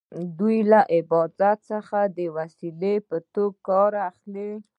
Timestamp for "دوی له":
0.37-0.81